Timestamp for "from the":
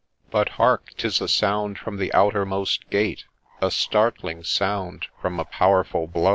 1.77-2.11